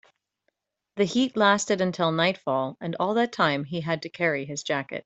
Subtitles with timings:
[0.95, 4.99] The heat lasted until nightfall, and all that time he had to carry his jacket.